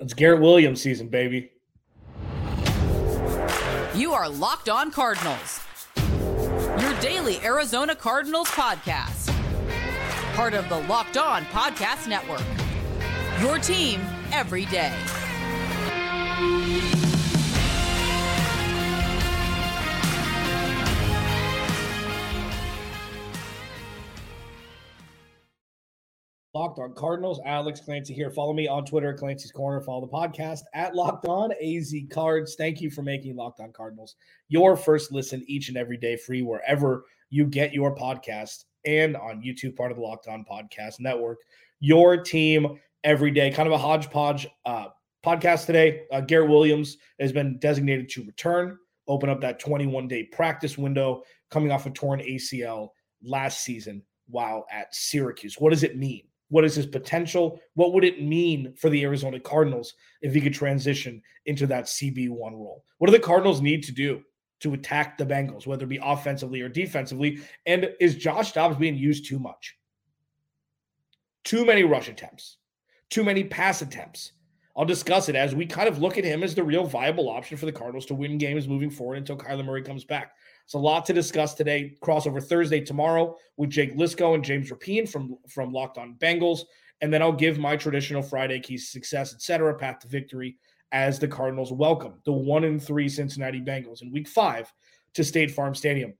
[0.00, 1.50] It's Garrett Williams season, baby.
[3.94, 5.60] You are Locked On Cardinals,
[6.80, 9.32] your daily Arizona Cardinals podcast.
[10.34, 12.42] Part of the Locked On Podcast Network.
[13.40, 14.00] Your team
[14.32, 14.92] every day.
[26.54, 27.40] Locked on Cardinals.
[27.44, 28.30] Alex Clancy here.
[28.30, 29.80] Follow me on Twitter, Clancy's Corner.
[29.80, 32.54] Follow the podcast at Locked On AZ Cards.
[32.54, 34.14] Thank you for making Locked On Cardinals
[34.48, 39.42] your first listen each and every day, free wherever you get your podcast and on
[39.42, 41.38] YouTube, part of the Locked On Podcast Network.
[41.80, 43.50] Your team every day.
[43.50, 44.86] Kind of a hodgepodge uh,
[45.26, 46.02] podcast today.
[46.12, 48.78] Uh, Garrett Williams has been designated to return,
[49.08, 52.90] open up that 21 day practice window coming off a torn ACL
[53.24, 55.56] last season while at Syracuse.
[55.58, 56.22] What does it mean?
[56.54, 57.60] What is his potential?
[57.74, 62.52] What would it mean for the Arizona Cardinals if he could transition into that CB1
[62.52, 62.84] role?
[62.98, 64.22] What do the Cardinals need to do
[64.60, 67.40] to attack the Bengals, whether it be offensively or defensively?
[67.66, 69.76] And is Josh Dobbs being used too much?
[71.42, 72.58] Too many rush attempts,
[73.10, 74.30] too many pass attempts.
[74.76, 77.56] I'll discuss it as we kind of look at him as the real viable option
[77.56, 80.32] for the Cardinals to win games moving forward until Kyler Murray comes back.
[80.64, 81.94] It's a lot to discuss today.
[82.02, 86.62] Crossover Thursday tomorrow with Jake Liscow and James Rapien from from Locked On Bengals,
[87.00, 90.56] and then I'll give my traditional Friday keys success, etc., path to victory
[90.90, 94.72] as the Cardinals welcome the one and three Cincinnati Bengals in Week Five
[95.14, 96.14] to State Farm Stadium.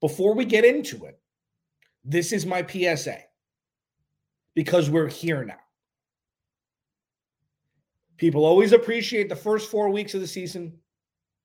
[0.00, 1.18] Before we get into it,
[2.04, 3.20] this is my PSA
[4.54, 5.56] because we're here now.
[8.16, 10.78] People always appreciate the first four weeks of the season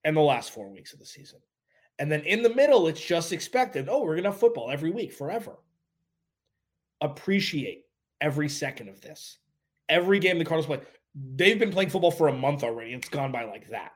[0.03, 1.39] and the last four weeks of the season.
[1.97, 3.89] And then in the middle, it's just expected.
[3.89, 5.57] Oh, we're going to have football every week forever.
[7.01, 7.85] Appreciate
[8.21, 9.39] every second of this.
[9.89, 10.87] Every game the Cardinals play,
[11.35, 12.93] they've been playing football for a month already.
[12.93, 13.91] It's gone by like that.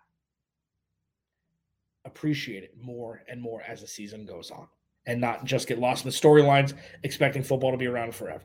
[2.05, 4.67] Appreciate it more and more as the season goes on
[5.05, 8.43] and not just get lost in the storylines, expecting football to be around forever.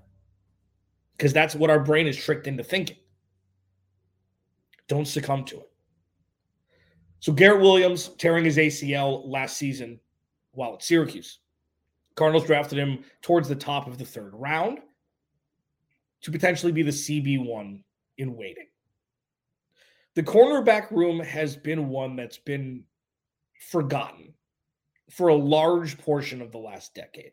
[1.16, 2.96] Because that's what our brain is tricked into thinking.
[4.88, 5.70] Don't succumb to it.
[7.20, 10.00] So Garrett Williams tearing his ACL last season
[10.52, 11.40] while at Syracuse.
[12.14, 14.78] Cardinals drafted him towards the top of the third round
[16.22, 17.82] to potentially be the CB1
[18.18, 18.66] in waiting.
[20.14, 22.82] The cornerback room has been one that's been
[23.70, 24.34] forgotten
[25.10, 27.32] for a large portion of the last decade.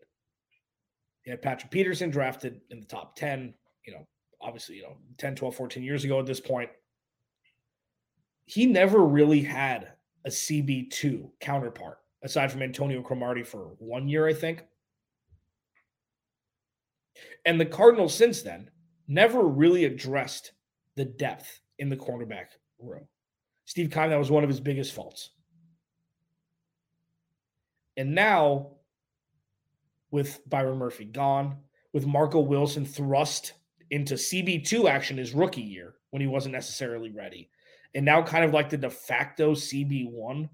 [1.25, 3.55] You had Patrick Peterson drafted in the top 10,
[3.87, 4.07] you know,
[4.39, 6.69] obviously, you know, 10, 12, 14 years ago at this point
[8.45, 9.89] he never really had
[10.25, 14.65] a CB2 counterpart aside from Antonio Cromartie for one year, I think.
[17.45, 18.69] And the Cardinals since then
[19.07, 20.53] never really addressed
[20.95, 22.47] the depth in the cornerback
[22.79, 23.07] room.
[23.65, 25.31] Steve Keim, that was one of his biggest faults.
[27.97, 28.71] And now,
[30.11, 31.57] with Byron Murphy gone,
[31.93, 33.53] with Marco Wilson thrust
[33.91, 37.49] into CB2 action his rookie year when he wasn't necessarily ready,
[37.95, 40.49] and now kind of like the de facto CB1.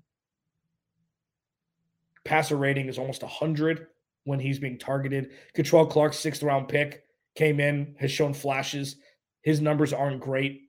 [2.23, 3.87] Passer rating is almost 100
[4.25, 5.31] when he's being targeted.
[5.55, 7.03] Kei'Trel Clark's sixth round pick
[7.35, 8.97] came in, has shown flashes.
[9.41, 10.61] His numbers aren't great.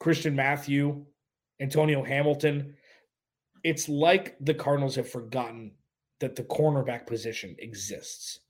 [0.00, 1.06] Christian Matthew,
[1.60, 2.74] Antonio Hamilton.
[3.62, 5.70] It's like the Cardinals have forgotten
[6.18, 8.40] that the cornerback position exists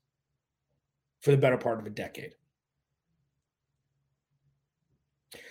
[1.21, 2.33] for the better part of a decade.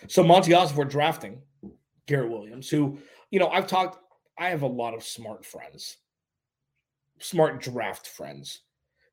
[0.07, 1.41] So Monti Ossenfort drafting
[2.05, 2.99] Garrett Williams, who,
[3.29, 3.99] you know, I've talked,
[4.37, 5.97] I have a lot of smart friends,
[7.19, 8.61] smart draft friends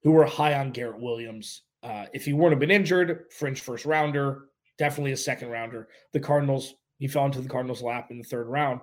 [0.02, 1.62] who were high on Garrett Williams.
[1.82, 4.46] Uh, if he weren't have been injured, fringe first rounder,
[4.78, 5.88] definitely a second rounder.
[6.12, 8.80] The Cardinals, he fell into the Cardinals' lap in the third round.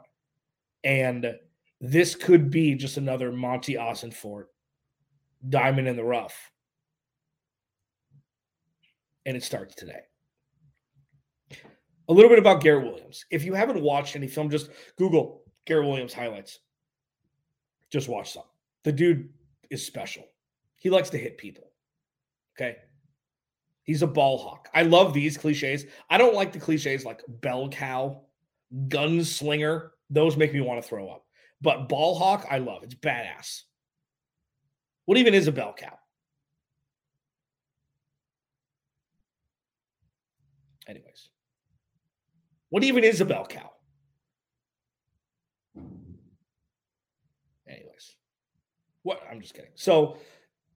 [0.83, 1.35] And
[1.81, 4.45] this could be just another Monti Ossenfort
[5.47, 6.51] diamond in the rough.
[9.25, 10.01] And it starts today
[12.07, 13.25] a little bit about Garrett Williams.
[13.31, 16.59] If you haven't watched any film, just Google Garrett Williams highlights.
[17.91, 18.43] Just watch some.
[18.83, 19.29] The dude
[19.69, 20.23] is special.
[20.77, 21.71] He likes to hit people.
[22.55, 22.77] Okay.
[23.83, 24.69] He's a ball hawk.
[24.73, 25.85] I love these cliches.
[26.09, 28.21] I don't like the cliches like bell cow,
[28.87, 29.89] gunslinger.
[30.09, 31.25] Those make me want to throw up.
[31.61, 32.83] But ball hawk, I love.
[32.83, 33.63] It's badass.
[35.05, 35.97] What even is a bell cow?
[40.87, 41.29] Anyways,
[42.75, 43.71] what even is a bell cow?
[47.65, 48.17] Anyways,
[49.03, 49.71] what I'm just kidding.
[49.75, 50.17] So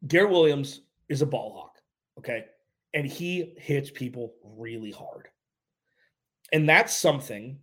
[0.07, 0.79] Garrett Williams
[1.09, 1.75] is a ball hawk.
[2.17, 2.45] Okay.
[2.93, 5.27] and he hits people really hard.
[6.53, 7.59] And that's something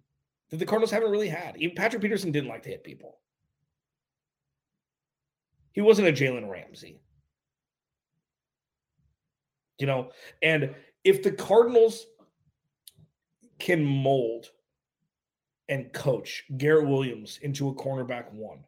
[0.51, 1.57] that the Cardinals haven't really had.
[1.57, 3.21] Even Patrick Peterson didn't like to hit people.
[5.73, 7.01] He wasn't a Jalen Ramsey.
[9.79, 10.11] You know,
[10.43, 10.75] and
[11.05, 12.05] if the Cardinals
[13.59, 14.51] can mold
[15.69, 18.65] and coach Garrett Williams into a cornerback one,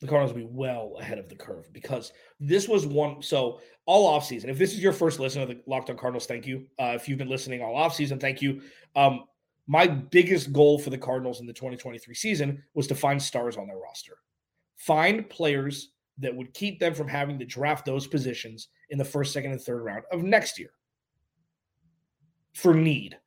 [0.00, 3.22] the Cardinals will be well ahead of the curve because this was one.
[3.22, 6.46] So all offseason, if this is your first listen to the Locked On Cardinals, thank
[6.46, 6.66] you.
[6.78, 8.60] Uh, if you've been listening all offseason, thank you.
[8.94, 9.24] Um,
[9.66, 13.66] my biggest goal for the Cardinals in the 2023 season was to find stars on
[13.66, 14.18] their roster,
[14.76, 19.32] find players that would keep them from having to draft those positions in the first,
[19.32, 20.70] second, and third round of next year
[22.56, 23.18] for need.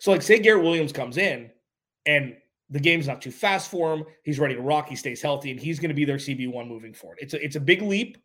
[0.00, 1.50] So, like, say Garrett Williams comes in
[2.04, 2.36] and
[2.68, 4.04] the game's not too fast for him.
[4.24, 4.88] He's ready to rock.
[4.88, 7.18] He stays healthy, and he's going to be their CB one moving forward.
[7.20, 8.18] It's a it's a big leap.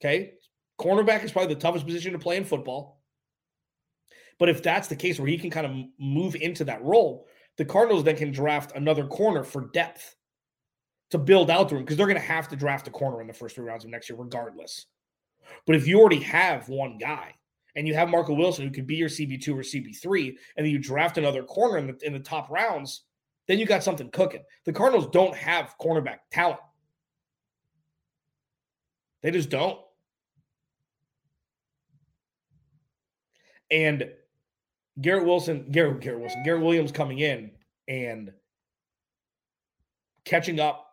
[0.00, 0.34] Okay,
[0.78, 3.02] cornerback is probably the toughest position to play in football.
[4.38, 7.64] But if that's the case, where he can kind of move into that role, the
[7.64, 10.16] Cardinals then can draft another corner for depth
[11.10, 13.26] to build out the room because they're going to have to draft a corner in
[13.26, 14.86] the first three rounds of next year, regardless.
[15.66, 17.35] But if you already have one guy
[17.76, 20.78] and you have Marco Wilson who could be your CB2 or CB3, and then you
[20.78, 23.02] draft another corner in the, in the top rounds,
[23.46, 24.42] then you got something cooking.
[24.64, 26.58] The Cardinals don't have cornerback talent.
[29.22, 29.78] They just don't.
[33.70, 34.10] And
[35.00, 37.50] Garrett Wilson, Garrett, Garrett Wilson, Garrett Williams coming in
[37.88, 38.32] and
[40.24, 40.86] catching up,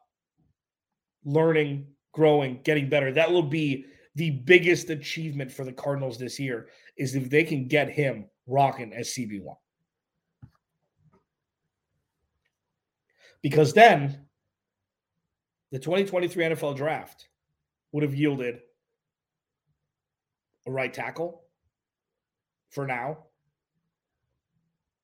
[1.24, 3.12] learning, growing, getting better.
[3.14, 3.86] That will be
[4.16, 6.68] the biggest achievement for the Cardinals this year
[6.98, 9.56] is if they can get him rocking as CB1.
[13.44, 14.26] because then
[15.72, 17.28] the 2023 NFL draft
[17.92, 18.62] would have yielded
[20.66, 21.44] a right tackle
[22.72, 23.18] for now,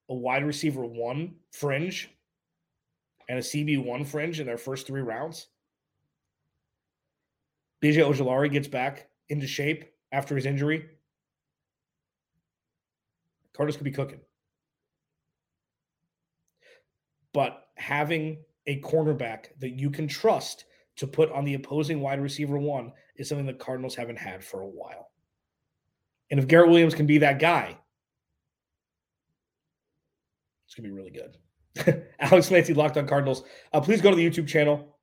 [0.10, 2.10] a wide receiver one fringe,
[3.28, 5.48] and a CB one fringe in their first three rounds.
[7.84, 10.86] BJ Ojulari gets back into shape after his injury.
[13.54, 14.20] Cardinals could be cooking.
[17.34, 20.66] But having a cornerback that you can trust
[20.98, 24.62] to put on the opposing wide receiver one is something the Cardinals haven't had for
[24.62, 25.12] a while.
[26.32, 27.78] And if Garrett Williams can be that guy,
[30.66, 32.04] it's going to be really good.
[32.20, 33.44] Alex Clancy, Locked on Cardinals.
[33.74, 34.98] Uh, please go to the YouTube channel,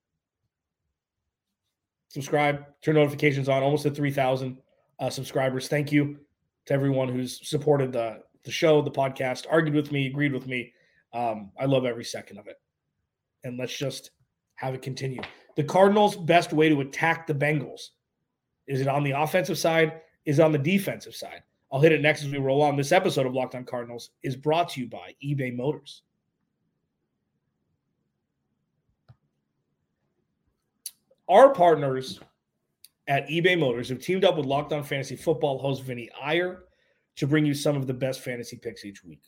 [2.08, 3.62] subscribe, turn notifications on.
[3.62, 4.58] Almost at 3,000
[4.98, 5.68] uh, subscribers.
[5.68, 6.18] Thank you
[6.66, 10.72] to everyone who's supported the, the show, the podcast, argued with me, agreed with me.
[11.12, 12.60] Um, I love every second of it.
[13.44, 14.10] And let's just
[14.56, 15.20] have it continue.
[15.56, 17.90] The Cardinals' best way to attack the Bengals
[18.66, 20.00] is it on the offensive side?
[20.24, 21.42] Is on the defensive side?
[21.72, 22.76] I'll hit it next as we roll on.
[22.76, 26.02] This episode of Locked On Cardinals is brought to you by eBay Motors.
[31.28, 32.20] Our partners
[33.08, 36.64] at eBay Motors have teamed up with Locked On Fantasy Football host Vinny Iyer
[37.16, 39.22] to bring you some of the best fantasy picks each week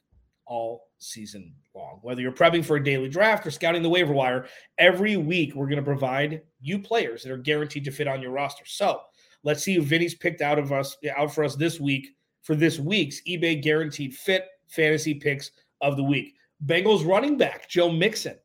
[0.46, 1.98] all season long.
[2.02, 4.46] Whether you're prepping for a daily draft or scouting the waiver wire,
[4.78, 8.30] every week we're going to provide you players that are guaranteed to fit on your
[8.30, 8.64] roster.
[8.64, 9.00] So
[9.42, 12.08] let's see who Vinny's picked out of us out for us this week
[12.42, 15.50] for this week's eBay guaranteed fit fantasy picks
[15.80, 16.34] of the week.
[16.64, 18.36] Bengals running back Joe Mixon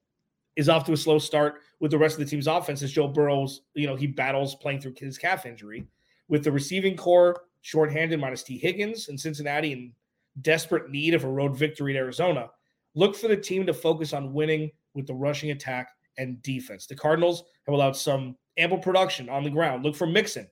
[0.56, 3.10] is off to a slow start with the rest of the team's offense as Joe
[3.10, 5.86] Burrow's, you know, he battles playing through his calf injury.
[6.30, 9.94] With the receiving corps shorthanded minus Tee Higgins in Cincinnati in
[10.44, 12.50] desperate need of a road victory in Arizona,
[12.96, 16.88] look for the team to focus on winning with the rushing attack and defense.
[16.88, 19.84] The Cardinals have allowed some ample production on the ground.
[19.84, 20.48] Look for Mixon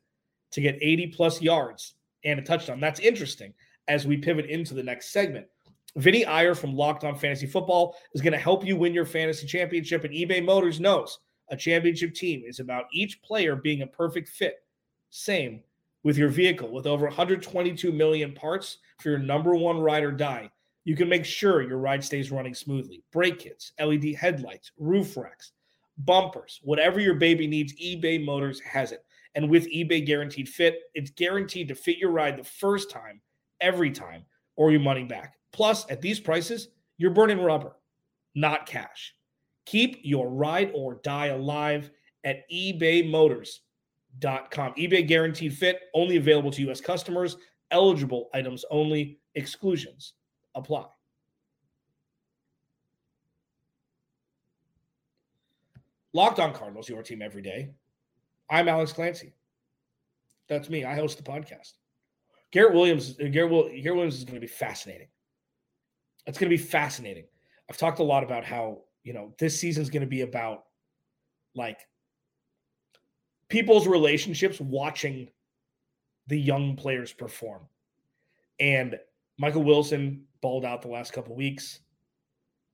[0.51, 1.93] to get 80 plus yards
[2.25, 2.81] and a touchdown.
[2.81, 3.53] That's interesting
[3.88, 5.47] as we pivot into the next segment.
[5.98, 9.45] Vinny Iyer from Locked On Fantasy Football is going to help you win your fantasy
[9.45, 11.19] championship, and eBay Motors knows
[11.50, 14.63] a championship team is about each player being a perfect fit.
[15.10, 15.62] Same
[16.03, 16.71] with your vehicle.
[16.71, 20.50] With over 122 million parts for your number one ride or die,
[20.86, 23.03] you can make sure your ride stays running smoothly.
[23.12, 25.51] Brake kits, LED headlights, roof racks,
[25.98, 29.03] bumpers, whatever your baby needs, eBay Motors has it.
[29.36, 33.21] And with eBay Guaranteed Fit, it's guaranteed to fit your ride the first time,
[33.60, 35.36] every time, or your money back.
[35.51, 37.75] Plus, at these prices, you're burning rubber,
[38.36, 39.15] not cash.
[39.65, 41.91] Keep your ride or die alive
[42.24, 43.62] at eBay Motors
[44.20, 44.74] eBay.com.
[44.74, 46.81] eBay guaranteed fit, only available to U.S.
[46.81, 47.38] customers,
[47.72, 50.13] eligible items only, exclusions
[50.55, 50.86] apply.
[56.13, 57.70] Locked on Cardinals, your team every day.
[58.50, 59.34] I'm Alex Clancy.
[60.50, 60.84] That's me.
[60.84, 61.74] I host the podcast.
[62.51, 65.08] Garrett Williams, uh, Garrett, Garrett Williams is going to be fascinating.
[66.28, 67.25] It's going to be fascinating.
[67.70, 70.66] I've talked a lot about how you know this season is going to be about
[71.56, 71.80] like
[73.50, 75.30] people's relationships watching
[76.28, 77.62] the young players perform.
[78.60, 78.98] And
[79.38, 81.80] Michael Wilson balled out the last couple weeks.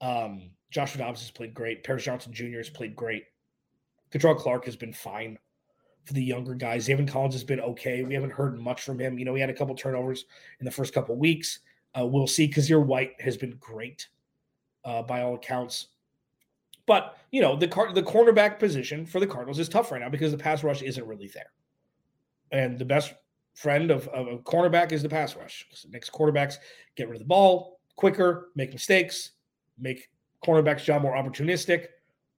[0.02, 1.84] Um, Joshua Dobbs has played great.
[1.84, 2.58] Paris Johnson Jr.
[2.58, 3.24] has played great.
[4.12, 5.40] Kei'Trel Clark has been fine
[6.06, 6.88] for the younger guys.
[6.88, 8.04] Zaven Collins has been okay.
[8.04, 9.18] We haven't heard much from him.
[9.18, 10.26] You know, he had a couple turnovers
[10.60, 11.60] in the first couple weeks.
[11.98, 12.50] Uh, we'll see.
[12.50, 14.08] Kyzir White has been great
[14.86, 15.88] uh, by all accounts.
[16.86, 20.10] But you know, the car- the cornerback position for the Cardinals is tough right now
[20.10, 21.52] because the pass rush isn't really there.
[22.52, 23.14] And the best
[23.56, 25.66] friend of, of a cornerback is the pass rush.
[25.72, 26.58] It makes quarterbacks
[26.96, 29.32] get rid of the ball quicker, make mistakes,
[29.78, 30.10] make
[30.46, 31.88] cornerbacks' job more opportunistic.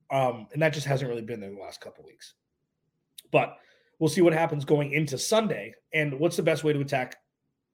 [0.10, 2.34] Um, and that just hasn't really been there in the last couple weeks.
[3.32, 3.58] But
[4.00, 7.18] we'll see what happens going into Sunday and what's the best way to attack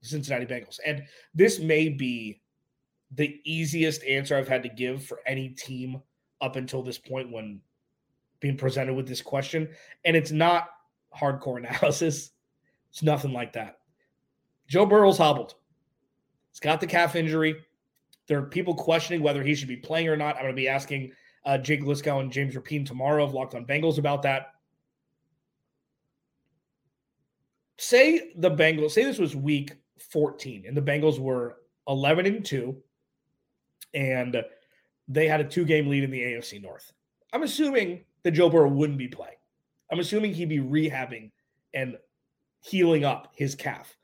[0.05, 0.79] Cincinnati Bengals.
[0.85, 2.41] And this may be
[3.11, 6.01] the easiest answer I've had to give for any team
[6.41, 7.61] up until this point when
[8.39, 9.69] being presented with this question.
[10.03, 10.69] And it's not
[11.15, 12.31] hardcore analysis,
[12.89, 13.79] it's nothing like that.
[14.67, 15.55] Joe Burrow's hobbled.
[16.51, 17.55] He's got the calf injury.
[18.27, 20.35] There are people questioning whether he should be playing or not.
[20.35, 21.11] I'm going to be asking
[21.45, 24.53] uh, Jake Liscow and James Rapien tomorrow of Locked on Bengals about that.
[27.77, 32.75] Say the Bengals, say this was week 14 and the Bengals were 11 and 2
[33.93, 34.43] and
[35.07, 36.91] they had a two game lead in the AFC North.
[37.33, 39.35] I'm assuming that Joe Burrow wouldn't be playing.
[39.91, 41.31] I'm assuming he'd be rehabbing
[41.73, 41.97] and
[42.61, 43.95] healing up his calf.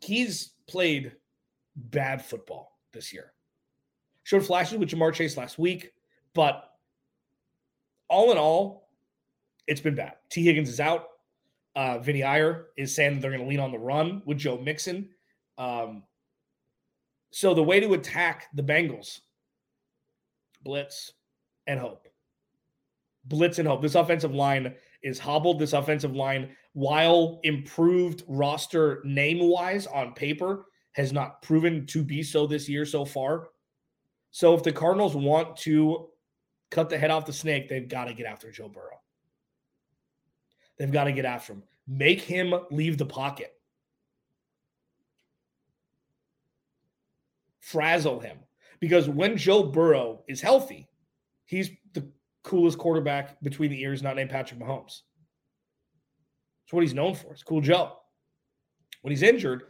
[0.00, 1.12] He's played
[1.74, 3.32] bad football this year.
[4.24, 5.92] Showed flashes with Ja'Marr Chase last week,
[6.34, 6.70] but
[8.08, 8.88] all in all,
[9.66, 10.14] it's been bad.
[10.30, 11.06] Tee Higgins is out.
[11.74, 15.08] Uh, Vinny Iyer is saying they're going to lean on the run with Joe Mixon.
[15.56, 16.02] Um,
[17.30, 19.20] so the way to attack the Bengals,
[20.62, 21.12] blitz
[21.66, 22.08] and hope.
[23.24, 23.80] Blitz and hope.
[23.80, 25.58] This offensive line is hobbled.
[25.58, 32.22] This offensive line, while improved roster name wise on paper, has not proven to be
[32.22, 33.48] so this year so far.
[34.30, 36.08] So if the Cardinals want to
[36.70, 39.00] cut the head off the snake, they've got to get after Joe Burrow.
[40.78, 41.62] They've got to get after him.
[41.86, 43.52] Make him leave the pocket.
[47.60, 48.38] Frazzle him.
[48.80, 50.88] Because when Joe Burrow is healthy,
[51.44, 52.06] he's the
[52.42, 55.02] coolest quarterback between the ears, not named Patrick Mahomes.
[56.64, 57.32] It's what he's known for.
[57.32, 57.98] It's cool Joe.
[59.02, 59.64] When he's injured,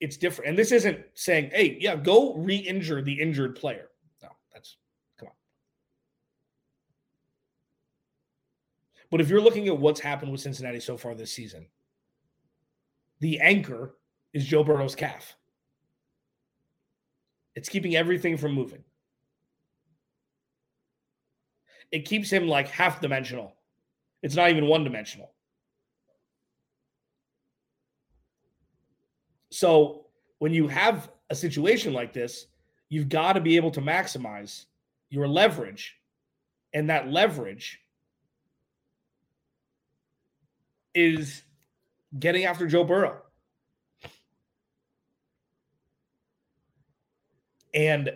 [0.00, 0.50] it's different.
[0.50, 3.88] And this isn't saying, hey, yeah, go re injure the injured player.
[4.22, 4.76] No, that's
[5.18, 5.34] come on.
[9.10, 11.66] But if you're looking at what's happened with Cincinnati so far this season,
[13.20, 13.96] the anchor
[14.32, 15.36] is Joe Burrow's calf.
[17.54, 18.84] It's keeping everything from moving.
[21.90, 23.54] It keeps him like half dimensional.
[24.22, 25.32] It's not even one dimensional.
[29.50, 30.06] So
[30.38, 32.46] when you have a situation like this,
[32.90, 34.66] you've got to be able to maximize
[35.08, 35.96] your leverage.
[36.74, 37.80] And that leverage
[40.98, 41.42] is
[42.18, 43.22] getting after Joe Burrow.
[47.72, 48.10] And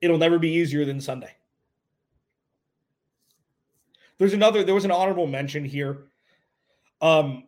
[0.00, 1.30] it'll never be easier than Sunday.
[4.18, 6.06] There's another, there was an honorable mention here.
[7.00, 7.44] Um,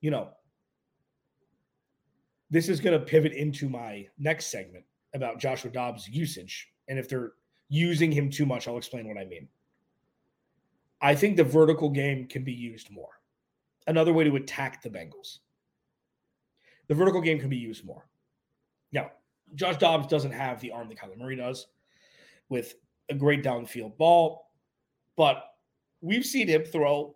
[0.00, 0.30] you know,
[2.48, 4.84] this is going to pivot into my next segment
[5.14, 6.68] about Joshua Dobbs' usage.
[6.88, 7.32] And if they're
[7.68, 9.48] using him too much, I'll explain what I mean.
[11.06, 13.20] I think the vertical game can be used more.
[13.86, 15.38] Another way to attack the Bengals.
[16.88, 18.08] The vertical game can be used more.
[18.90, 19.12] Now,
[19.54, 21.68] Josh Dobbs doesn't have the arm that Kyler Murray does
[22.48, 22.74] with
[23.08, 24.50] a great downfield ball,
[25.16, 25.44] but
[26.00, 27.14] we've seen him throw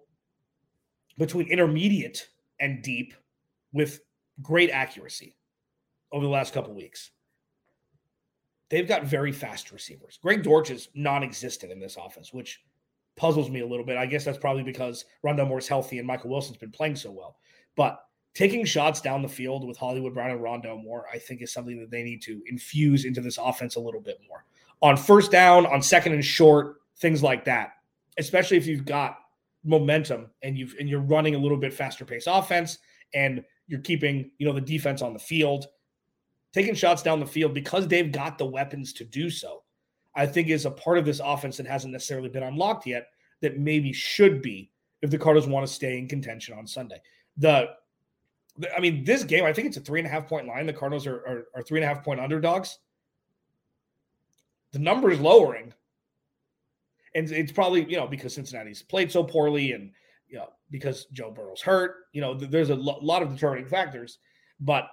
[1.18, 2.28] between intermediate
[2.61, 3.12] and deep
[3.73, 4.02] with
[4.40, 5.35] great accuracy
[6.12, 7.11] over the last couple weeks.
[8.68, 10.20] They've got very fast receivers.
[10.23, 12.61] Greg Dortch is non-existent in this offense, which
[13.20, 13.98] puzzles me a little bit.
[13.98, 17.36] I guess that's probably because Rondale Moore's healthy and Michael Wilson's been playing so well.
[17.76, 21.52] But taking shots down the field with Hollywood Brown and Rondale Moore, I think is
[21.52, 24.46] something that they need to infuse into this offense a little bit more.
[24.80, 27.72] On first down, on second and short, things like that.
[28.18, 29.18] Especially if you've got
[29.64, 32.78] momentum and you've and you're running a little bit faster pace offense
[33.12, 35.66] and you're keeping, you know, the defense on the field.
[36.54, 39.62] Taking shots down the field because they've got the weapons to do so.
[40.14, 43.09] I think is a part of this offense that hasn't necessarily been unlocked yet
[43.40, 44.71] that maybe should be
[45.02, 47.00] if the Cardinals want to stay in contention on Sunday.
[47.37, 47.71] the,
[48.59, 50.67] the, I mean, this game, I think it's a three and a half point line.
[50.67, 52.79] The Cardinals are, are, are three and a half point underdogs.
[54.73, 55.73] The number is lowering.
[57.14, 59.90] And it's probably, you know, because Cincinnati's played so poorly and,
[60.29, 64.19] you know, because Joe Burrow's hurt, you know, there's a lo- lot of determining factors,
[64.61, 64.88] but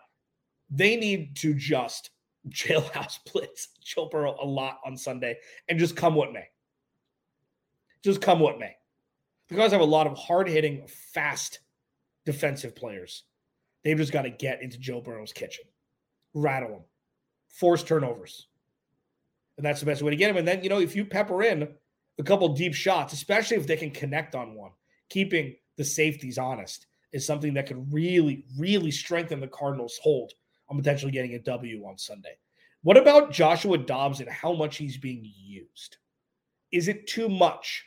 [0.70, 2.10] they need to just
[2.50, 5.38] jailhouse blitz Joe Burrow a lot on Sunday
[5.68, 6.46] and just come what may.
[8.04, 8.75] Just come what may.
[9.50, 11.60] The guys have a lot of hard hitting, fast
[12.25, 13.24] defensive players.
[13.84, 15.66] They've just got to get into Joe Burrow's kitchen,
[16.34, 16.84] rattle him,
[17.48, 18.48] force turnovers.
[19.58, 20.38] And that's the best way to get him.
[20.38, 21.70] And then, you know, if you pepper in
[22.20, 24.72] a couple deep shots, especially if they can connect on one,
[25.10, 30.34] keeping the safeties honest is something that could really, really strengthen the Cardinals' hold
[30.70, 32.38] on potentially getting a W on Sunday.
[32.84, 35.98] What about Joshua Dobbs and how much he's being used?
[36.72, 37.86] Is it too much?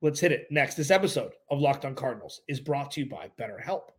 [0.00, 0.74] Let's hit it next.
[0.74, 3.90] This episode of Locked on Cardinals is brought to you by BetterHelp.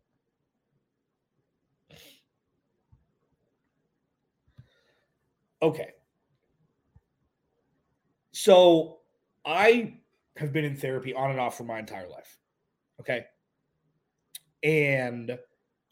[5.62, 5.92] Okay.
[8.32, 8.98] So
[9.46, 9.94] I
[10.36, 12.36] have been in therapy on and off for my entire life.
[13.00, 13.24] Okay.
[14.62, 15.38] And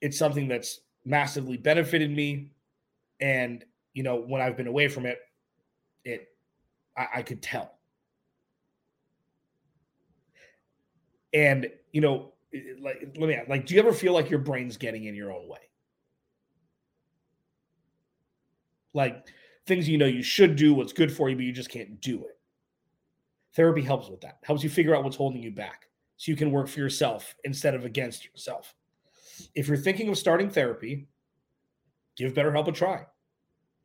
[0.01, 2.50] it's something that's massively benefited me.
[3.21, 5.18] And, you know, when I've been away from it,
[6.04, 6.28] it,
[6.97, 7.78] I, I could tell.
[11.32, 12.32] And, you know,
[12.80, 15.32] like, let me ask, like, do you ever feel like your brain's getting in your
[15.32, 15.59] own way?
[18.94, 19.26] Like
[19.66, 22.26] things you know you should do, what's good for you, but you just can't do
[22.26, 22.38] it.
[23.54, 26.50] Therapy helps with that, helps you figure out what's holding you back so you can
[26.50, 28.75] work for yourself instead of against yourself.
[29.55, 31.09] If you're thinking of starting therapy,
[32.17, 33.07] give BetterHelp a try.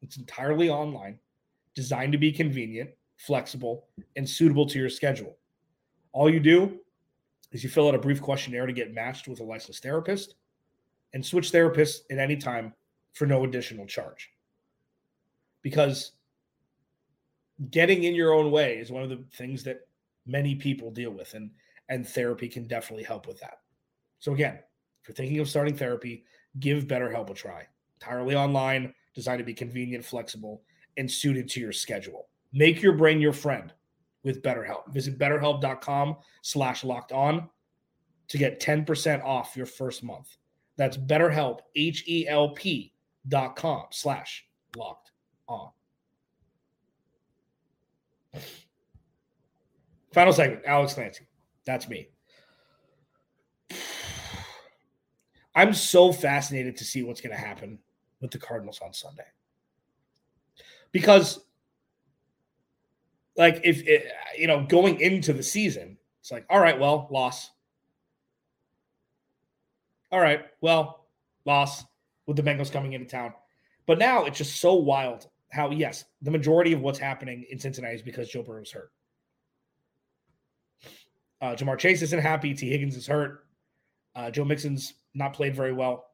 [0.01, 1.20] It's entirely online,
[1.75, 5.38] designed to be convenient, flexible, and suitable to your schedule.
[6.12, 6.80] All you do
[7.51, 10.36] is you fill out a brief questionnaire to get matched with a licensed therapist
[11.13, 12.74] and switch therapists at any time
[13.13, 14.32] for no additional charge.
[15.62, 16.12] Because
[17.71, 19.88] getting in your own way is one of the things that
[20.26, 21.50] many people deal with and
[21.89, 23.60] and therapy can definitely help with that.
[24.19, 24.60] So again,
[25.08, 26.26] if you're thinking of starting therapy,
[26.60, 27.65] give BetterHelp a try.
[28.02, 30.63] Entirely online, designed to be convenient, flexible,
[30.98, 32.28] and suited to your schedule.
[32.52, 33.72] Make your brain your friend
[34.24, 34.89] with BetterHelp.
[34.89, 37.50] Visit betterhelp.com slash locked on
[38.28, 40.36] to get 10% off your first month.
[40.76, 42.93] That's betterhelp, H-E-L-P
[43.30, 45.12] dot com slash locked
[45.48, 45.70] on.
[50.12, 51.28] Final segment, Alex Clancy.
[51.65, 52.10] That's me.
[55.58, 57.80] I'm so fascinated to see what's going to happen
[58.22, 59.26] with the Cardinals on Sunday.
[60.91, 61.39] Because,
[63.36, 64.06] like, if it,
[64.38, 67.50] you know, going into the season, it's like, all right, well, loss.
[70.12, 71.08] All right, well,
[71.43, 71.84] loss
[72.28, 73.34] with the Bengals coming into town.
[73.88, 77.96] But now it's just so wild how, yes, the majority of what's happening in Cincinnati
[77.96, 78.91] is because Joe Burrow's hurt.
[81.41, 82.54] Uh, Ja'Marr Chase isn't happy.
[82.54, 83.46] Tee Higgins is hurt.
[84.17, 86.08] Uh, Joe Mixon's not played very well.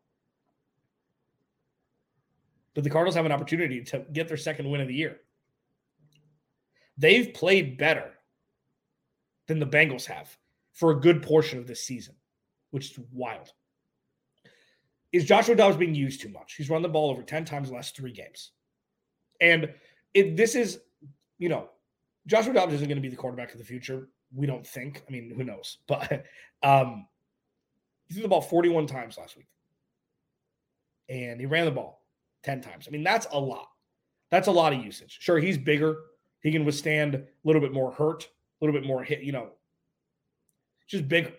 [2.75, 5.21] But the Cardinals have an opportunity to get their second win of the year.
[6.97, 8.11] They've played better
[9.47, 10.35] than the Bengals have
[10.73, 12.15] for a good portion of this season,
[12.71, 13.51] which is wild.
[15.13, 16.55] Is Joshua Dobbs being used too much?
[16.55, 18.51] He's run the ball over 10 times the last three games.
[19.39, 19.73] And
[20.13, 20.79] it, this is,
[21.37, 21.69] you know,
[22.27, 24.09] Joshua Dobbs isn't going to be the quarterback of the future.
[24.35, 25.03] We don't think.
[25.07, 25.77] I mean, who knows?
[25.87, 26.25] But
[26.63, 27.07] um,
[28.13, 29.47] threw the ball 41 times last week.
[31.09, 32.05] And he ran the ball
[32.43, 32.87] 10 times.
[32.87, 33.67] I mean, that's a lot.
[34.31, 35.17] That's a lot of usage.
[35.21, 35.97] Sure, he's bigger.
[36.41, 39.49] He can withstand a little bit more hurt, a little bit more hit, you know,
[40.87, 41.31] just bigger.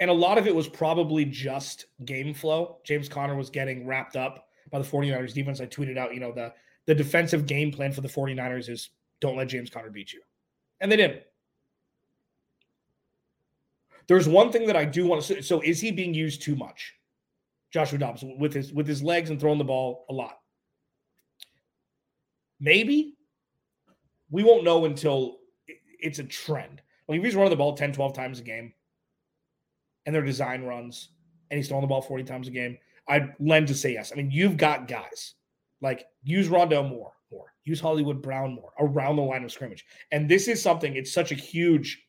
[0.00, 2.78] And a lot of it was probably just game flow.
[2.84, 5.60] James Conner was getting wrapped up by the 49ers defense.
[5.60, 6.52] I tweeted out, you know, the
[6.86, 10.20] the defensive game plan for the 49ers is don't let James Conner beat you.
[10.80, 11.22] And they didn't.
[14.06, 15.42] There's one thing that I do want to.
[15.42, 16.94] So, is he being used too much,
[17.72, 20.38] Joshua Dobbs, with his with his legs and throwing the ball a lot?
[22.60, 23.14] Maybe
[24.30, 25.38] we won't know until
[26.00, 26.82] it's a trend.
[27.08, 28.72] Like if he's running the ball 10, 12 times a game,
[30.06, 31.10] and their design runs,
[31.50, 34.12] and he's throwing the ball 40 times a game, I'd lend to say yes.
[34.12, 35.34] I mean, you've got guys
[35.80, 39.84] like use Rondale more, more, use Hollywood Brown more around the line of scrimmage.
[40.12, 42.02] And this is something, it's such a huge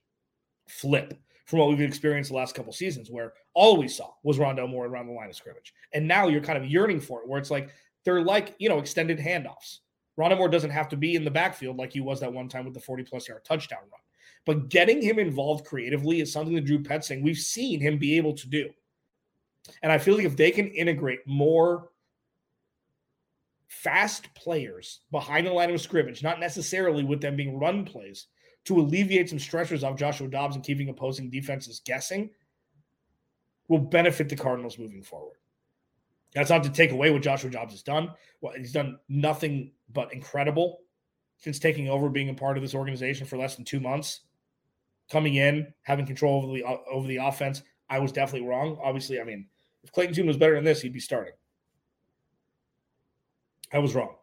[0.67, 1.13] flip
[1.45, 4.88] from what we've experienced the last couple seasons, where all we saw was Rondale Moore
[4.88, 5.73] around the line of scrimmage.
[5.93, 7.69] And now you're kind of yearning for it, where it's like
[8.03, 9.79] they're like, you know, extended handoffs.
[10.19, 12.65] Rondale Moore doesn't have to be in the backfield like he was that one time
[12.65, 14.01] with the 40 plus yard touchdown run.
[14.45, 18.34] But getting him involved creatively is something that Drew Petzing, we've seen him be able
[18.34, 18.69] to do.
[19.81, 21.89] And I feel like if they can integrate more
[23.67, 28.27] fast players behind the line of scrimmage, not necessarily with them being run plays,
[28.65, 32.30] to alleviate some stressors off Joshua Dobbs and keeping opposing defenses guessing,
[33.67, 35.38] will benefit the Cardinals moving forward.
[36.34, 38.12] That's not to take away what Joshua Dobbs has done.
[38.41, 40.82] Well, he's done nothing but incredible
[41.38, 44.21] since taking over, being a part of this organization for less than two months.
[45.10, 48.80] Coming in, having control over the over the offense, I was definitely wrong.
[48.84, 49.47] Obviously, I mean,
[49.84, 51.34] if Clayton Tune was better than this, he'd be starting.
[53.71, 54.15] I was wrong.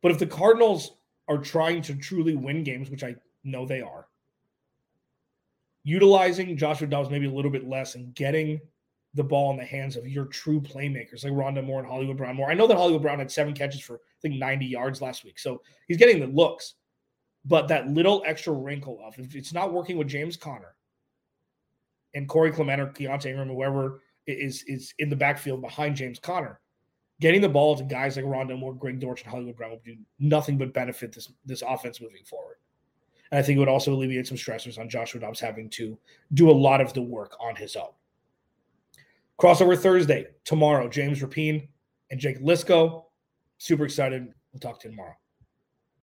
[0.00, 0.96] But if the Cardinals
[1.28, 4.06] are trying to truly win games, which I know they are,
[5.84, 8.60] utilizing Joshua Dobbs maybe a little bit less and getting
[9.14, 12.36] the ball in the hands of your true playmakers like Rondale Moore and Hollywood Brown
[12.36, 12.50] Moore.
[12.50, 15.38] I know that Hollywood Brown had seven catches for I think 90 yards last week.
[15.38, 16.74] So he's getting the looks.
[17.46, 20.74] But that little extra wrinkle of if it's not working with James Conner
[22.14, 26.60] and Corey Clement or Keaontay Ingram, whoever is is in the backfield behind James Conner,
[27.20, 29.96] getting the ball to guys like Rondale Moore, Greg Dortch, and Hollywood Brown will do
[30.18, 32.56] nothing but benefit this this offense moving forward.
[33.30, 35.98] And I think it would also alleviate some stressors on Joshua Dobbs having to
[36.34, 37.90] do a lot of the work on his own.
[39.38, 41.68] Crossover Thursday, tomorrow, James Rapien
[42.10, 43.04] and Jake Liscow.
[43.58, 44.28] Super excited.
[44.52, 45.16] We'll talk to you tomorrow.